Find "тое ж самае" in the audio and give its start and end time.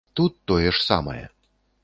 0.51-1.21